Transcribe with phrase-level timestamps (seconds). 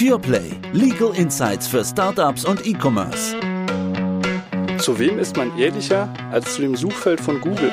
[0.00, 0.52] PurePlay.
[0.72, 3.36] Legal Insights für Startups und E-Commerce.
[4.78, 7.70] Zu wem ist man ehrlicher als zu dem Suchfeld von Google?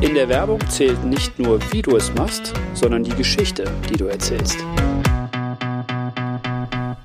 [0.00, 4.06] In der Werbung zählt nicht nur, wie du es machst, sondern die Geschichte, die du
[4.06, 4.58] erzählst.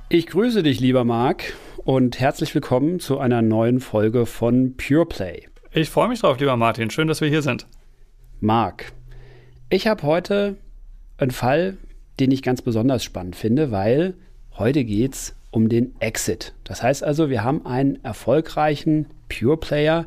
[0.09, 5.47] Ich grüße dich, lieber Marc, und herzlich willkommen zu einer neuen Folge von PurePlay.
[5.73, 6.89] Ich freue mich drauf, lieber Martin.
[6.89, 7.67] Schön, dass wir hier sind.
[8.39, 8.93] Marc,
[9.69, 10.57] ich habe heute
[11.19, 11.77] einen Fall,
[12.21, 14.13] den ich ganz besonders spannend finde, weil
[14.57, 16.53] heute geht es um den Exit.
[16.63, 20.05] Das heißt also, wir haben einen erfolgreichen Pure Player,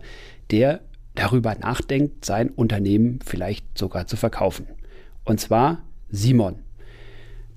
[0.52, 0.80] der
[1.16, 4.68] darüber nachdenkt, sein Unternehmen vielleicht sogar zu verkaufen.
[5.24, 6.60] Und zwar Simon.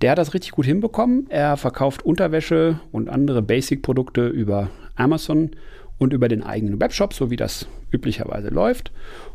[0.01, 1.27] Der hat das richtig gut hinbekommen.
[1.29, 5.51] Er verkauft Unterwäsche und andere Basic-Produkte über Amazon
[5.99, 8.91] und über den eigenen Webshop, so wie das üblicherweise läuft.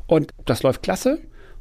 [0.09, 1.21] Und das läuft klasse.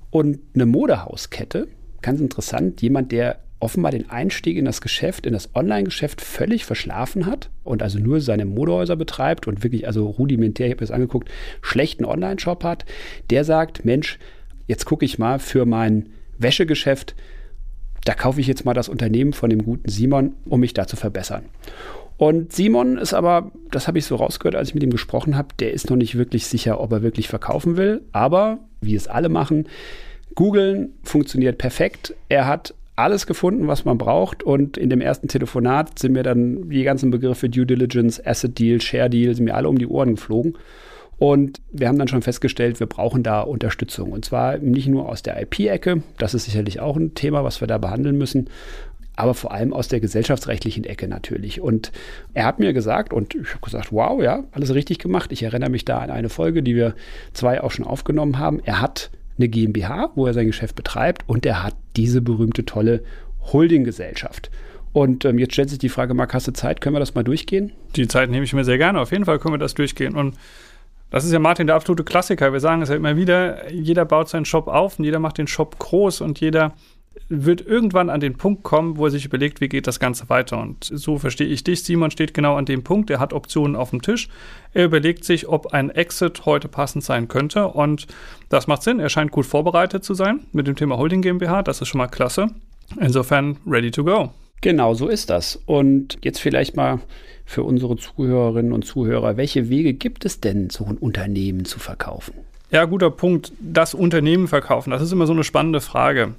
[0.09, 1.67] Und eine Modehauskette,
[2.01, 7.25] ganz interessant, jemand, der offenbar den Einstieg in das Geschäft, in das Online-Geschäft völlig verschlafen
[7.25, 11.29] hat und also nur seine Modehäuser betreibt und wirklich also rudimentär, ich habe das angeguckt,
[11.61, 12.85] schlechten Online-Shop hat,
[13.29, 14.19] der sagt, Mensch,
[14.67, 17.15] jetzt gucke ich mal für mein Wäschegeschäft,
[18.03, 20.95] da kaufe ich jetzt mal das Unternehmen von dem guten Simon, um mich da zu
[20.95, 21.43] verbessern.
[22.17, 25.49] Und Simon ist aber, das habe ich so rausgehört, als ich mit ihm gesprochen habe,
[25.59, 28.01] der ist noch nicht wirklich sicher, ob er wirklich verkaufen will.
[28.11, 29.67] Aber, wie es alle machen,
[30.35, 32.13] googeln funktioniert perfekt.
[32.29, 34.43] Er hat alles gefunden, was man braucht.
[34.43, 38.81] Und in dem ersten Telefonat sind mir dann die ganzen Begriffe Due Diligence, Asset Deal,
[38.81, 40.57] Share Deal, sind mir alle um die Ohren geflogen.
[41.17, 44.11] Und wir haben dann schon festgestellt, wir brauchen da Unterstützung.
[44.11, 47.67] Und zwar nicht nur aus der IP-Ecke, das ist sicherlich auch ein Thema, was wir
[47.67, 48.49] da behandeln müssen,
[49.15, 51.61] aber vor allem aus der gesellschaftsrechtlichen Ecke natürlich.
[51.61, 51.91] Und
[52.33, 55.31] er hat mir gesagt, und ich habe gesagt, wow, ja, alles richtig gemacht.
[55.31, 56.95] Ich erinnere mich da an eine Folge, die wir
[57.33, 58.59] zwei auch schon aufgenommen haben.
[58.63, 63.03] Er hat eine GmbH, wo er sein Geschäft betreibt, und er hat diese berühmte tolle
[63.51, 64.51] Holdinggesellschaft.
[64.93, 66.81] Und ähm, jetzt stellt sich die Frage, Marc, hast du Zeit?
[66.81, 67.71] Können wir das mal durchgehen?
[67.95, 68.99] Die Zeit nehme ich mir sehr gerne.
[68.99, 70.15] Auf jeden Fall können wir das durchgehen.
[70.15, 70.35] Und
[71.09, 72.51] das ist ja Martin der absolute Klassiker.
[72.53, 75.47] Wir sagen es ja immer wieder, jeder baut seinen Shop auf und jeder macht den
[75.47, 76.73] Shop groß und jeder
[77.29, 80.59] wird irgendwann an den Punkt kommen, wo er sich überlegt, wie geht das Ganze weiter.
[80.59, 81.83] Und so verstehe ich dich.
[81.83, 83.09] Simon steht genau an dem Punkt.
[83.09, 84.29] Er hat Optionen auf dem Tisch.
[84.73, 87.67] Er überlegt sich, ob ein Exit heute passend sein könnte.
[87.67, 88.07] Und
[88.49, 88.99] das macht Sinn.
[88.99, 91.63] Er scheint gut vorbereitet zu sein mit dem Thema Holding GmbH.
[91.63, 92.47] Das ist schon mal klasse.
[92.99, 94.31] Insofern ready to go.
[94.61, 95.59] Genau, so ist das.
[95.65, 96.99] Und jetzt vielleicht mal
[97.45, 102.33] für unsere Zuhörerinnen und Zuhörer, welche Wege gibt es denn, so ein Unternehmen zu verkaufen?
[102.69, 103.51] Ja, guter Punkt.
[103.59, 106.35] Das Unternehmen verkaufen, das ist immer so eine spannende Frage.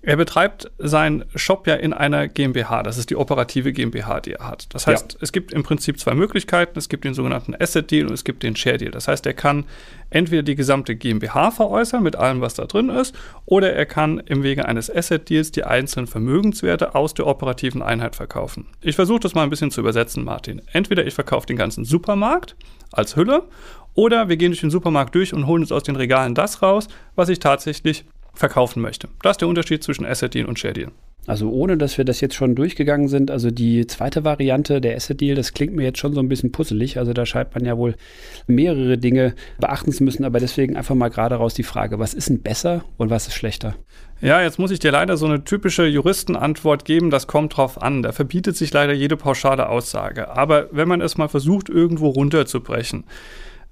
[0.00, 2.84] Er betreibt seinen Shop ja in einer GmbH.
[2.84, 4.72] Das ist die operative GmbH, die er hat.
[4.72, 5.18] Das heißt, ja.
[5.20, 6.78] es gibt im Prinzip zwei Möglichkeiten.
[6.78, 8.92] Es gibt den sogenannten Asset Deal und es gibt den Share Deal.
[8.92, 9.64] Das heißt, er kann
[10.10, 13.14] entweder die gesamte GmbH veräußern mit allem, was da drin ist,
[13.44, 18.14] oder er kann im Wege eines Asset Deals die einzelnen Vermögenswerte aus der operativen Einheit
[18.14, 18.66] verkaufen.
[18.80, 20.62] Ich versuche das mal ein bisschen zu übersetzen, Martin.
[20.72, 22.54] Entweder ich verkaufe den ganzen Supermarkt
[22.92, 23.48] als Hülle
[23.94, 26.86] oder wir gehen durch den Supermarkt durch und holen uns aus den Regalen das raus,
[27.16, 28.04] was ich tatsächlich
[28.38, 29.08] verkaufen möchte.
[29.22, 30.90] Das ist der Unterschied zwischen Asset Deal und Share Deal.
[31.26, 35.20] Also ohne, dass wir das jetzt schon durchgegangen sind, also die zweite Variante, der Asset
[35.20, 36.96] Deal, das klingt mir jetzt schon so ein bisschen puzzelig.
[36.96, 37.96] Also da scheint man ja wohl
[38.46, 42.30] mehrere Dinge beachten zu müssen, aber deswegen einfach mal gerade raus die Frage, was ist
[42.30, 43.74] denn besser und was ist schlechter?
[44.22, 48.02] Ja, jetzt muss ich dir leider so eine typische Juristenantwort geben, das kommt drauf an.
[48.02, 50.30] Da verbietet sich leider jede pauschale Aussage.
[50.30, 53.04] Aber wenn man es mal versucht, irgendwo runterzubrechen,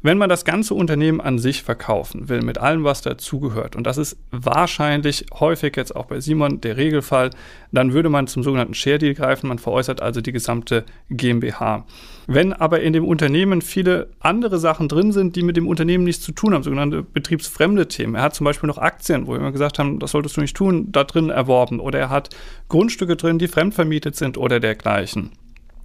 [0.07, 3.99] wenn man das ganze Unternehmen an sich verkaufen will, mit allem, was dazugehört, und das
[3.99, 7.31] ist wahrscheinlich häufig jetzt auch bei Simon der Regelfall,
[7.73, 9.49] dann würde man zum sogenannten Share Deal greifen.
[9.49, 11.85] Man veräußert also die gesamte GmbH.
[12.29, 16.25] Wenn aber in dem Unternehmen viele andere Sachen drin sind, die mit dem Unternehmen nichts
[16.25, 18.15] zu tun haben, sogenannte betriebsfremde Themen.
[18.15, 20.57] Er hat zum Beispiel noch Aktien, wo wir immer gesagt haben, das solltest du nicht
[20.57, 21.81] tun, da drin erworben.
[21.81, 22.31] Oder er hat
[22.69, 25.33] Grundstücke drin, die fremdvermietet sind oder dergleichen.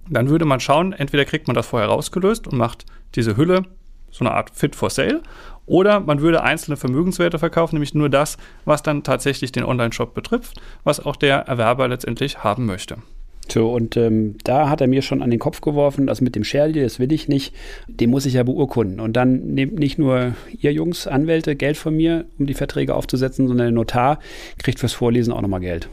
[0.08, 3.64] Dann würde man schauen, entweder kriegt man das vorher rausgelöst und macht diese Hülle
[4.12, 5.22] so eine Art Fit for Sale.
[5.66, 10.60] Oder man würde einzelne Vermögenswerte verkaufen, nämlich nur das, was dann tatsächlich den Online-Shop betrifft,
[10.84, 12.98] was auch der Erwerber letztendlich haben möchte.
[13.48, 16.44] So, und ähm, da hat er mir schon an den Kopf geworfen, das mit dem
[16.44, 17.54] Share das will ich nicht,
[17.88, 19.00] den muss ich ja beurkunden.
[19.00, 23.48] Und dann nehmt nicht nur ihr Jungs, Anwälte, Geld von mir, um die Verträge aufzusetzen,
[23.48, 24.20] sondern der Notar
[24.58, 25.88] kriegt fürs Vorlesen auch nochmal Geld.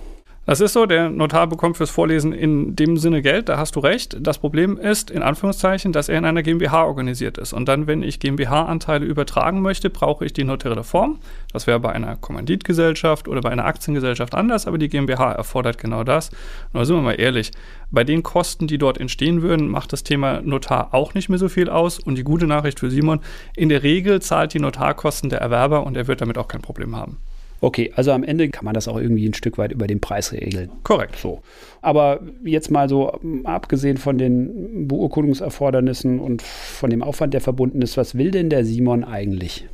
[0.50, 3.82] Das ist so, der Notar bekommt fürs Vorlesen in dem Sinne Geld, da hast du
[3.82, 4.18] recht.
[4.20, 7.54] Das Problem ist, in Anführungszeichen, dass er in einer GmbH organisiert ist.
[7.54, 11.20] Und dann, wenn ich GmbH-Anteile übertragen möchte, brauche ich die notarielle Form.
[11.54, 16.04] Das wäre bei einer Kommanditgesellschaft oder bei einer Aktiengesellschaft anders, aber die GmbH erfordert genau
[16.04, 16.32] das.
[16.74, 17.52] Nur sind wir mal ehrlich,
[17.92, 21.48] bei den Kosten, die dort entstehen würden, macht das Thema Notar auch nicht mehr so
[21.48, 22.00] viel aus.
[22.00, 23.20] Und die gute Nachricht für Simon,
[23.56, 26.96] in der Regel zahlt die Notarkosten der Erwerber und er wird damit auch kein Problem
[26.96, 27.20] haben.
[27.62, 30.32] Okay, also am Ende kann man das auch irgendwie ein Stück weit über den Preis
[30.32, 30.70] regeln.
[30.84, 31.18] Korrekt.
[31.18, 31.42] So.
[31.82, 37.98] Aber jetzt mal so, abgesehen von den Beurkundungserfordernissen und von dem Aufwand, der verbunden ist,
[37.98, 39.68] was will denn der Simon eigentlich?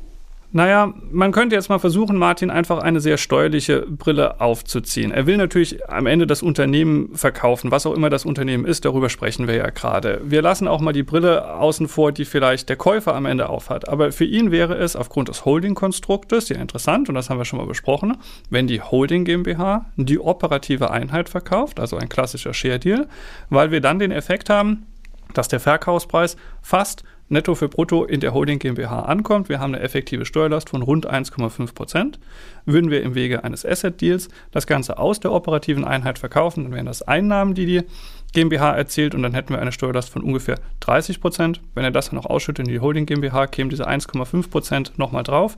[0.55, 5.11] Naja, man könnte jetzt mal versuchen, Martin einfach eine sehr steuerliche Brille aufzuziehen.
[5.11, 9.09] Er will natürlich am Ende das Unternehmen verkaufen, was auch immer das Unternehmen ist, darüber
[9.09, 10.21] sprechen wir ja gerade.
[10.23, 13.89] Wir lassen auch mal die Brille außen vor, die vielleicht der Käufer am Ende aufhat.
[13.89, 17.59] Aber für ihn wäre es aufgrund des Holding-Konstruktes ja interessant, und das haben wir schon
[17.59, 18.15] mal besprochen,
[18.49, 23.09] wenn die Holding GmbH die operative Einheit verkauft, also ein klassischer Share-Deal,
[23.49, 24.85] weil wir dann den Effekt haben,
[25.33, 29.49] dass der Verkaufspreis fast netto für brutto in der Holding GmbH ankommt.
[29.49, 32.19] Wir haben eine effektive Steuerlast von rund 1,5 Prozent.
[32.65, 36.73] Würden wir im Wege eines Asset Deals das Ganze aus der operativen Einheit verkaufen, dann
[36.73, 37.81] wären das Einnahmen, die die
[38.33, 41.61] GmbH erzielt und dann hätten wir eine Steuerlast von ungefähr 30 Prozent.
[41.73, 45.23] Wenn er das dann noch ausschüttet in die Holding GmbH, kämen diese 1,5 Prozent nochmal
[45.23, 45.55] drauf.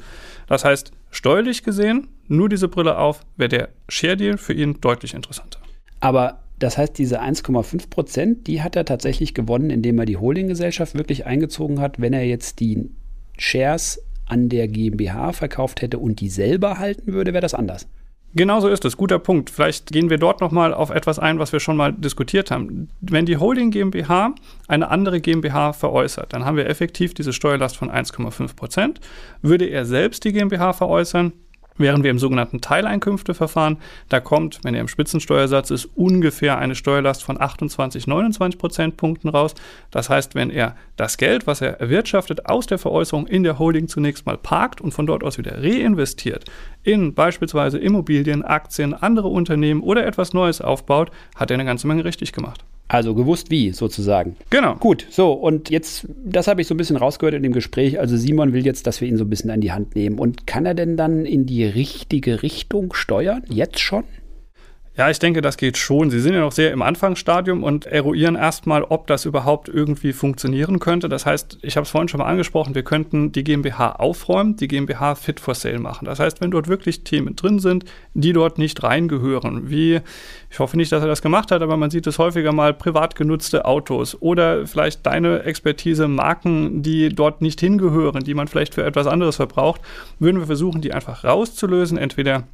[0.47, 5.13] Das heißt, steuerlich gesehen, nur diese Brille auf, wäre der Share Deal für ihn deutlich
[5.13, 5.59] interessanter.
[5.99, 10.95] Aber das heißt, diese 1,5 Prozent, die hat er tatsächlich gewonnen, indem er die Holdinggesellschaft
[10.95, 12.01] wirklich eingezogen hat.
[12.01, 12.89] Wenn er jetzt die
[13.38, 17.88] Shares an der GmbH verkauft hätte und die selber halten würde, wäre das anders.
[18.36, 18.98] Genau so ist es.
[18.98, 19.50] Guter Punkt.
[19.50, 22.89] Vielleicht gehen wir dort nochmal auf etwas ein, was wir schon mal diskutiert haben.
[23.00, 24.36] Wenn die Holding GmbH
[24.68, 29.00] eine andere GmbH veräußert, dann haben wir effektiv diese Steuerlast von 1,5 Prozent.
[29.42, 31.33] Würde er selbst die GmbH veräußern,
[31.77, 33.77] während wir im sogenannten Teileinkünfteverfahren,
[34.09, 39.56] da kommt, wenn er im Spitzensteuersatz ist, ungefähr eine Steuerlast von 28, 29 Prozentpunkten raus.
[39.91, 43.88] Das heißt, wenn er das Geld, was er erwirtschaftet, aus der Veräußerung in der Holding
[43.88, 46.45] zunächst mal parkt und von dort aus wieder reinvestiert
[46.83, 52.06] in beispielsweise Immobilien, Aktien, andere Unternehmen oder etwas Neues aufbaut, hat er eine ganze Menge
[52.06, 52.63] richtig gemacht.
[52.87, 54.37] Also gewusst wie, sozusagen.
[54.49, 54.75] Genau.
[54.75, 57.99] Gut, so, und jetzt, das habe ich so ein bisschen rausgehört in dem Gespräch.
[57.99, 60.19] Also Simon will jetzt, dass wir ihn so ein bisschen an die Hand nehmen.
[60.19, 63.43] Und kann er denn dann in die richtige Richtung steuern?
[63.49, 64.05] Jetzt schon?
[64.97, 66.09] Ja, ich denke, das geht schon.
[66.09, 70.79] Sie sind ja noch sehr im Anfangsstadium und eruieren erstmal, ob das überhaupt irgendwie funktionieren
[70.79, 71.07] könnte.
[71.07, 74.67] Das heißt, ich habe es vorhin schon mal angesprochen, wir könnten die GmbH aufräumen, die
[74.67, 76.05] GmbH fit for sale machen.
[76.05, 77.85] Das heißt, wenn dort wirklich Themen drin sind,
[78.15, 80.01] die dort nicht reingehören, wie,
[80.49, 83.15] ich hoffe nicht, dass er das gemacht hat, aber man sieht es häufiger mal, privat
[83.15, 88.83] genutzte Autos oder vielleicht deine Expertise, Marken, die dort nicht hingehören, die man vielleicht für
[88.83, 89.79] etwas anderes verbraucht,
[90.17, 92.45] würden wir versuchen, die einfach rauszulösen, entweder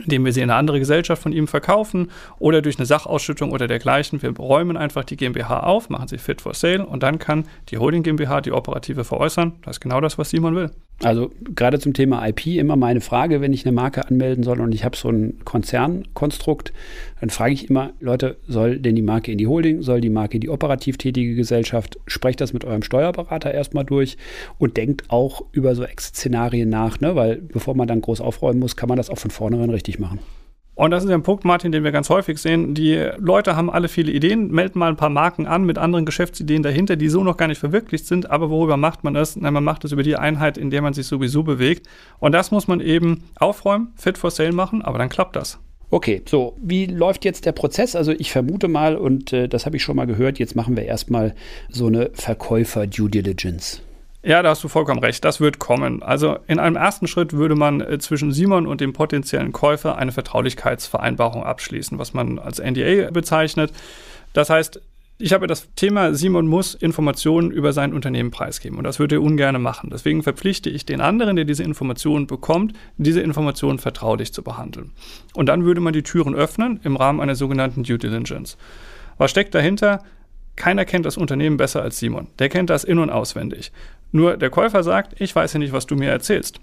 [0.00, 3.66] indem wir sie in eine andere Gesellschaft von ihm verkaufen oder durch eine Sachausschüttung oder
[3.66, 4.22] dergleichen.
[4.22, 7.78] Wir räumen einfach die GmbH auf, machen sie fit for sale und dann kann die
[7.78, 9.54] Holding GmbH die Operative veräußern.
[9.62, 10.70] Das ist genau das, was Simon will.
[11.00, 14.74] Also gerade zum Thema IP immer meine Frage, wenn ich eine Marke anmelden soll und
[14.74, 16.72] ich habe so ein Konzernkonstrukt,
[17.20, 20.34] dann frage ich immer, Leute, soll denn die Marke in die Holding, soll die Marke
[20.34, 22.00] in die operativ tätige Gesellschaft?
[22.08, 24.16] Sprecht das mit eurem Steuerberater erstmal durch
[24.58, 27.14] und denkt auch über so Ex-Szenarien nach, ne?
[27.14, 30.18] weil bevor man dann groß aufräumen muss, kann man das auch von vornherein richtig machen.
[30.78, 32.72] Und das ist ein Punkt, Martin, den wir ganz häufig sehen.
[32.72, 36.62] Die Leute haben alle viele Ideen, melden mal ein paar Marken an mit anderen Geschäftsideen
[36.62, 38.30] dahinter, die so noch gar nicht verwirklicht sind.
[38.30, 39.34] Aber worüber macht man das?
[39.34, 41.88] Na, man macht es über die Einheit, in der man sich sowieso bewegt.
[42.20, 45.58] Und das muss man eben aufräumen, fit for sale machen, aber dann klappt das.
[45.90, 47.96] Okay, so, wie läuft jetzt der Prozess?
[47.96, 50.84] Also ich vermute mal, und äh, das habe ich schon mal gehört, jetzt machen wir
[50.84, 51.34] erstmal
[51.68, 53.82] so eine Verkäufer-Due Diligence.
[54.22, 55.24] Ja, da hast du vollkommen recht.
[55.24, 56.02] Das wird kommen.
[56.02, 60.12] Also in einem ersten Schritt würde man äh, zwischen Simon und dem potenziellen Käufer eine
[60.12, 63.72] Vertraulichkeitsvereinbarung abschließen, was man als NDA bezeichnet.
[64.32, 64.80] Das heißt,
[65.20, 69.22] ich habe das Thema, Simon muss Informationen über sein Unternehmen preisgeben und das würde er
[69.22, 69.90] ungern machen.
[69.92, 74.92] Deswegen verpflichte ich den anderen, der diese Informationen bekommt, diese Informationen vertraulich zu behandeln.
[75.34, 78.56] Und dann würde man die Türen öffnen im Rahmen einer sogenannten Due Diligence.
[79.16, 80.04] Was steckt dahinter?
[80.58, 82.26] Keiner kennt das Unternehmen besser als Simon.
[82.40, 83.70] Der kennt das in- und auswendig.
[84.10, 86.58] Nur der Käufer sagt, ich weiß ja nicht, was du mir erzählst.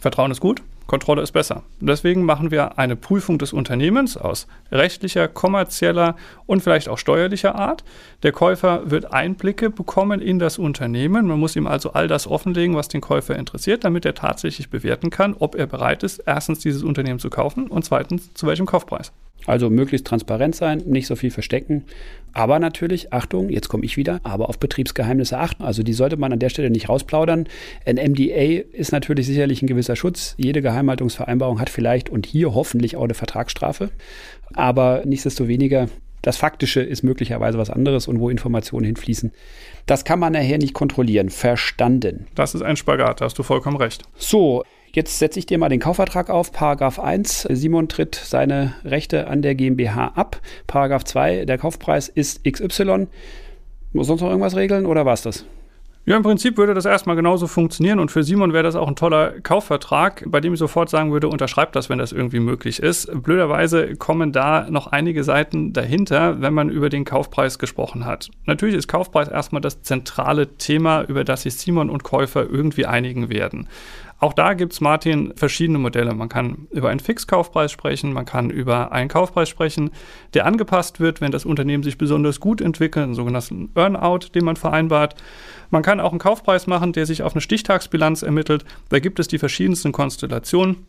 [0.00, 1.62] Vertrauen ist gut, Kontrolle ist besser.
[1.78, 6.16] Deswegen machen wir eine Prüfung des Unternehmens aus rechtlicher, kommerzieller
[6.46, 7.84] und vielleicht auch steuerlicher Art.
[8.24, 11.28] Der Käufer wird Einblicke bekommen in das Unternehmen.
[11.28, 15.10] Man muss ihm also all das offenlegen, was den Käufer interessiert, damit er tatsächlich bewerten
[15.10, 19.12] kann, ob er bereit ist, erstens dieses Unternehmen zu kaufen und zweitens zu welchem Kaufpreis.
[19.46, 21.84] Also möglichst transparent sein, nicht so viel verstecken.
[22.32, 25.62] Aber natürlich, Achtung, jetzt komme ich wieder, aber auf Betriebsgeheimnisse achten.
[25.62, 27.48] Also die sollte man an der Stelle nicht rausplaudern.
[27.86, 30.34] Ein MDA ist natürlich sicherlich ein gewisser Schutz.
[30.36, 33.90] Jede Geheimhaltungsvereinbarung hat vielleicht und hier hoffentlich auch eine Vertragsstrafe.
[34.54, 35.88] Aber nichtsdestoweniger,
[36.22, 39.32] das Faktische ist möglicherweise was anderes und wo Informationen hinfließen.
[39.86, 41.30] Das kann man nachher nicht kontrollieren.
[41.30, 42.26] Verstanden.
[42.34, 44.02] Das ist ein Spagat, da hast du vollkommen recht.
[44.16, 47.48] So, Jetzt setze ich dir mal den Kaufvertrag auf, Paragraph 1.
[47.50, 50.40] Simon tritt seine Rechte an der GmbH ab.
[50.66, 53.06] Paragraph 2, der Kaufpreis ist XY.
[53.92, 55.44] Muss sonst noch irgendwas regeln oder war es das?
[56.08, 58.96] Ja, im Prinzip würde das erstmal genauso funktionieren und für Simon wäre das auch ein
[58.96, 63.10] toller Kaufvertrag, bei dem ich sofort sagen würde, unterschreibt das, wenn das irgendwie möglich ist.
[63.22, 68.30] Blöderweise kommen da noch einige Seiten dahinter, wenn man über den Kaufpreis gesprochen hat.
[68.46, 73.28] Natürlich ist Kaufpreis erstmal das zentrale Thema, über das sich Simon und Käufer irgendwie einigen
[73.28, 73.68] werden.
[74.20, 76.12] Auch da gibt es, Martin, verschiedene Modelle.
[76.12, 79.90] Man kann über einen Fixkaufpreis sprechen, man kann über einen Kaufpreis sprechen,
[80.34, 84.56] der angepasst wird, wenn das Unternehmen sich besonders gut entwickelt, einen sogenannten Earnout, den man
[84.56, 85.14] vereinbart.
[85.70, 88.64] Man kann auch einen Kaufpreis machen, der sich auf eine Stichtagsbilanz ermittelt.
[88.88, 90.86] Da gibt es die verschiedensten Konstellationen.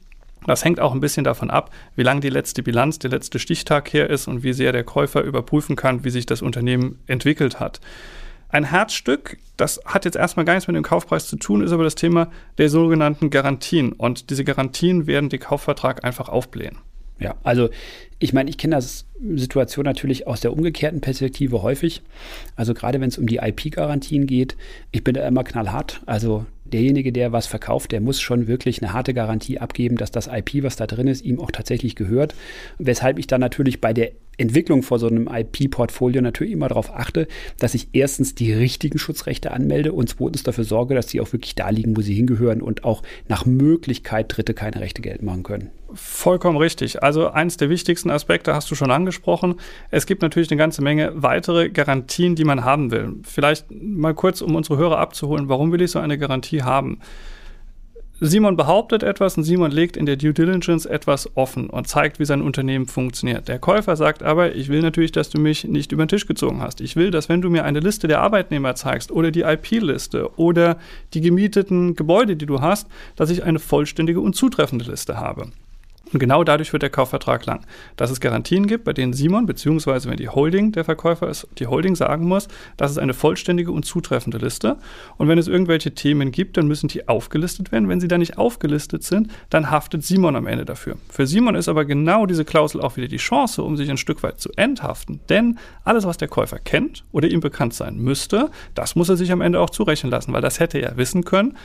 [0.47, 3.93] Das hängt auch ein bisschen davon ab, wie lang die letzte Bilanz, der letzte Stichtag
[3.93, 7.79] her ist und wie sehr der Käufer überprüfen kann, wie sich das Unternehmen entwickelt hat.
[8.49, 11.83] Ein Herzstück, das hat jetzt erstmal gar nichts mit dem Kaufpreis zu tun, ist aber
[11.83, 13.93] das Thema der sogenannten Garantien.
[13.93, 16.77] Und diese Garantien werden den Kaufvertrag einfach aufblähen.
[17.19, 17.69] Ja, also
[18.17, 22.01] ich meine, ich kenne das Situation natürlich aus der umgekehrten Perspektive häufig.
[22.55, 24.55] Also gerade wenn es um die IP-Garantien geht,
[24.91, 26.01] ich bin da immer knallhart.
[26.05, 30.27] Also derjenige, der was verkauft, der muss schon wirklich eine harte Garantie abgeben, dass das
[30.27, 32.35] IP, was da drin ist, ihm auch tatsächlich gehört.
[32.77, 37.27] Weshalb ich dann natürlich bei der Entwicklung vor so einem IP-Portfolio natürlich immer darauf achte,
[37.59, 41.55] dass ich erstens die richtigen Schutzrechte anmelde und zweitens dafür sorge, dass die auch wirklich
[41.55, 45.71] da liegen, wo sie hingehören und auch nach Möglichkeit Dritte keine Rechte geltend machen können.
[45.93, 47.01] Vollkommen richtig.
[47.01, 49.55] Also eins der wichtigsten Aspekte hast du schon angesprochen.
[49.89, 53.15] Es gibt natürlich eine ganze Menge weitere Garantien, die man haben will.
[53.23, 56.99] Vielleicht mal kurz, um unsere Hörer abzuholen, warum will ich so eine Garantie haben?
[58.21, 62.25] Simon behauptet etwas und Simon legt in der Due Diligence etwas offen und zeigt, wie
[62.25, 63.47] sein Unternehmen funktioniert.
[63.47, 66.61] Der Käufer sagt aber, ich will natürlich, dass du mich nicht über den Tisch gezogen
[66.61, 66.81] hast.
[66.81, 70.77] Ich will, dass wenn du mir eine Liste der Arbeitnehmer zeigst oder die IP-Liste oder
[71.13, 75.47] die gemieteten Gebäude, die du hast, dass ich eine vollständige und zutreffende Liste habe.
[76.11, 77.65] Und genau dadurch wird der Kaufvertrag lang.
[77.95, 81.67] Dass es Garantien gibt, bei denen Simon, beziehungsweise wenn die Holding der Verkäufer ist, die
[81.67, 82.47] Holding sagen muss,
[82.77, 84.77] das ist eine vollständige und zutreffende Liste.
[85.17, 87.89] Und wenn es irgendwelche Themen gibt, dann müssen die aufgelistet werden.
[87.89, 90.97] Wenn sie da nicht aufgelistet sind, dann haftet Simon am Ende dafür.
[91.09, 94.23] Für Simon ist aber genau diese Klausel auch wieder die Chance, um sich ein Stück
[94.23, 95.19] weit zu enthaften.
[95.29, 99.31] Denn alles, was der Käufer kennt oder ihm bekannt sein müsste, das muss er sich
[99.31, 101.55] am Ende auch zurechnen lassen, weil das hätte er wissen können.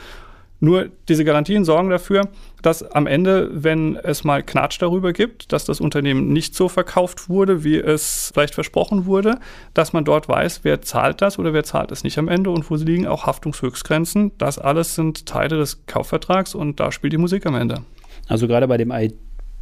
[0.64, 2.30] Nur diese Garantien sorgen dafür,
[2.62, 7.28] dass am Ende, wenn es mal Knatsch darüber gibt, dass das Unternehmen nicht so verkauft
[7.28, 9.38] wurde, wie es vielleicht versprochen wurde,
[9.75, 12.71] dass man dort weiß, wer zahlt das oder wer zahlt es nicht am Ende und
[12.71, 14.33] wo liegen auch Haftungshöchstgrenzen.
[14.38, 17.83] Das alles sind Teile des Kaufvertrags und da spielt die Musik am Ende.
[18.26, 18.90] Also gerade bei dem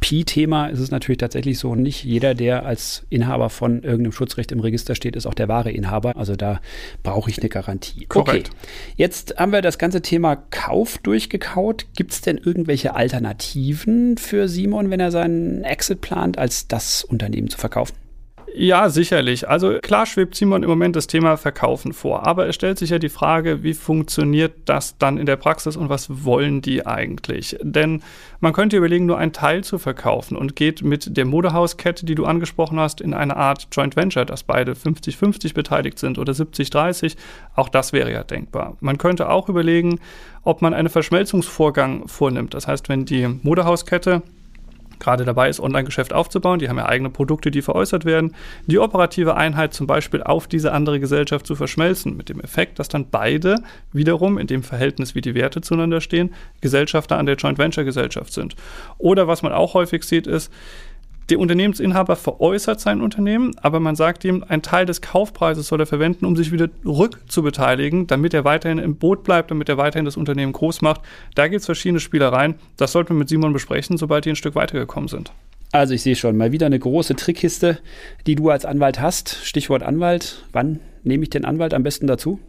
[0.03, 4.59] Pi-Thema ist es natürlich tatsächlich so, nicht jeder, der als Inhaber von irgendeinem Schutzrecht im
[4.59, 6.17] Register steht, ist auch der wahre Inhaber.
[6.17, 6.59] Also da
[7.03, 8.05] brauche ich eine Garantie.
[8.07, 8.49] Korrekt.
[8.49, 8.67] Okay.
[8.97, 11.85] Jetzt haben wir das ganze Thema Kauf durchgekaut.
[11.95, 17.49] Gibt es denn irgendwelche Alternativen für Simon, wenn er seinen Exit plant, als das Unternehmen
[17.49, 17.95] zu verkaufen?
[18.55, 19.49] Ja, sicherlich.
[19.49, 22.99] Also klar schwebt Simon im Moment das Thema Verkaufen vor, aber es stellt sich ja
[22.99, 27.57] die Frage, wie funktioniert das dann in der Praxis und was wollen die eigentlich?
[27.63, 28.03] Denn
[28.41, 32.25] man könnte überlegen, nur einen Teil zu verkaufen und geht mit der Modehauskette, die du
[32.25, 37.15] angesprochen hast, in eine Art Joint Venture, dass beide 50-50 beteiligt sind oder 70-30.
[37.55, 38.77] Auch das wäre ja denkbar.
[38.81, 39.99] Man könnte auch überlegen,
[40.43, 42.53] ob man einen Verschmelzungsvorgang vornimmt.
[42.53, 44.21] Das heißt, wenn die Modehauskette
[45.03, 46.59] gerade dabei ist, Online-Geschäft aufzubauen.
[46.59, 48.33] Die haben ja eigene Produkte, die veräußert werden.
[48.65, 52.87] Die operative Einheit zum Beispiel auf diese andere Gesellschaft zu verschmelzen, mit dem Effekt, dass
[52.87, 53.57] dann beide
[53.91, 58.33] wiederum in dem Verhältnis, wie die Werte zueinander stehen, Gesellschafter an der Joint Venture Gesellschaft
[58.33, 58.55] sind.
[58.97, 60.51] Oder was man auch häufig sieht, ist,
[61.29, 65.85] der Unternehmensinhaber veräußert sein Unternehmen, aber man sagt ihm, ein Teil des Kaufpreises soll er
[65.85, 70.17] verwenden, um sich wieder rückzubeteiligen, damit er weiterhin im Boot bleibt, damit er weiterhin das
[70.17, 71.01] Unternehmen groß macht.
[71.35, 72.55] Da gibt es verschiedene Spielereien.
[72.77, 75.31] Das sollten wir mit Simon besprechen, sobald die ein Stück weitergekommen sind.
[75.71, 77.79] Also ich sehe schon, mal wieder eine große Trickkiste,
[78.27, 79.39] die du als Anwalt hast.
[79.43, 80.45] Stichwort Anwalt.
[80.51, 82.39] Wann nehme ich den Anwalt am besten dazu?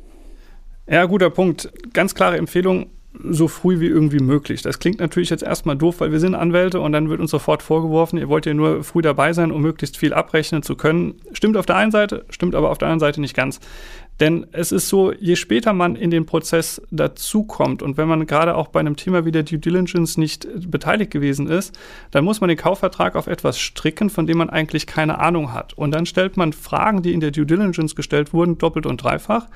[0.86, 1.72] Ja, guter Punkt.
[1.94, 2.90] Ganz klare Empfehlung,
[3.22, 4.62] so früh wie irgendwie möglich.
[4.62, 7.62] Das klingt natürlich jetzt erstmal doof, weil wir sind Anwälte und dann wird uns sofort
[7.62, 11.14] vorgeworfen, ihr wollt ja nur früh dabei sein, um möglichst viel abrechnen zu können.
[11.32, 13.60] Stimmt auf der einen Seite, stimmt aber auf der anderen Seite nicht ganz.
[14.20, 18.56] Denn es ist so, je später man in den Prozess dazukommt und wenn man gerade
[18.56, 21.76] auch bei einem Thema wie der Due Diligence nicht beteiligt gewesen ist,
[22.12, 25.72] dann muss man den Kaufvertrag auf etwas stricken, von dem man eigentlich keine Ahnung hat.
[25.72, 29.48] Und dann stellt man Fragen, die in der Due Diligence gestellt wurden, doppelt und dreifach.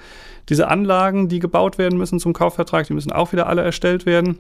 [0.49, 4.39] Diese Anlagen, die gebaut werden müssen zum Kaufvertrag, die müssen auch wieder alle erstellt werden.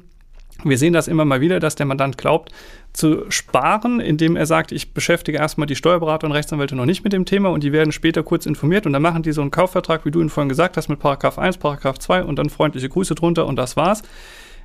[0.65, 2.51] Wir sehen das immer mal wieder, dass der Mandant glaubt,
[2.93, 7.13] zu sparen, indem er sagt, ich beschäftige erstmal die Steuerberater und Rechtsanwälte noch nicht mit
[7.13, 10.05] dem Thema und die werden später kurz informiert und dann machen die so einen Kaufvertrag,
[10.05, 13.15] wie du ihn vorhin gesagt hast, mit Paragraph 1, Paragraph 2 und dann freundliche Grüße
[13.15, 14.03] drunter und das war's.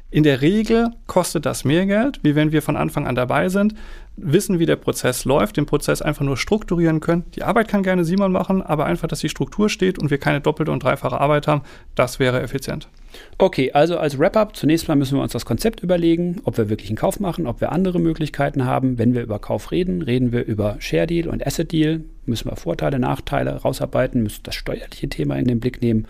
[0.09, 3.73] In der Regel kostet das mehr Geld, wie wenn wir von Anfang an dabei sind,
[4.15, 7.25] wissen, wie der Prozess läuft, den Prozess einfach nur strukturieren können.
[7.35, 10.39] Die Arbeit kann gerne Simon machen, aber einfach, dass die Struktur steht und wir keine
[10.39, 11.63] doppelte und dreifache Arbeit haben,
[11.95, 12.89] das wäre effizient.
[13.37, 16.89] Okay, also als Wrap-up, zunächst mal müssen wir uns das Konzept überlegen, ob wir wirklich
[16.89, 18.97] einen Kauf machen, ob wir andere Möglichkeiten haben.
[18.97, 22.55] Wenn wir über Kauf reden, reden wir über Share Deal und Asset Deal, müssen wir
[22.55, 26.07] Vorteile, Nachteile rausarbeiten, müssen das steuerliche Thema in den Blick nehmen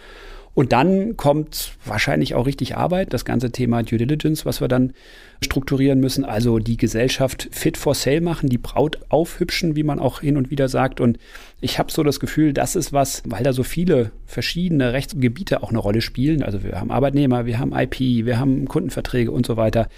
[0.55, 4.93] und dann kommt wahrscheinlich auch richtig Arbeit, das ganze Thema Due Diligence, was wir dann
[5.41, 6.24] strukturieren müssen.
[6.25, 10.51] Also die Gesellschaft fit for sale machen, die Braut aufhübschen, wie man auch hin und
[10.51, 11.01] wieder sagt.
[11.01, 11.17] Und
[11.60, 15.69] ich habe so das Gefühl, das ist was, weil da so viele verschiedene Rechtsgebiete auch
[15.69, 16.43] eine Rolle spielen.
[16.43, 19.89] Also wir haben Arbeitnehmer, wir haben IP, wir haben Kundenverträge und so weiter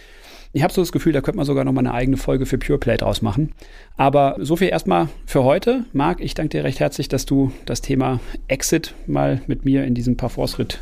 [0.55, 2.57] ich habe so das Gefühl, da könnte man sogar noch mal eine eigene Folge für
[2.57, 3.51] Pure Play draus machen.
[3.97, 5.83] Aber so viel erstmal für heute.
[5.91, 9.95] Marc, ich danke dir recht herzlich, dass du das Thema Exit mal mit mir in
[9.95, 10.79] diesem Parforce-Ritt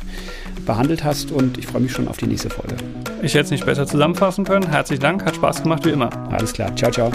[0.64, 2.76] behandelt hast und ich freue mich schon auf die nächste Folge.
[3.22, 4.70] Ich hätte es nicht besser zusammenfassen können.
[4.70, 6.08] Herzlichen Dank, hat Spaß gemacht wie immer.
[6.30, 6.74] Alles klar.
[6.76, 7.10] Ciao, ciao.